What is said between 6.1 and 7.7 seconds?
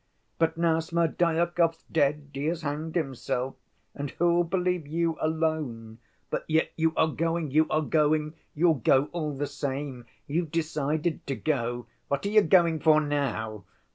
But yet you are going, you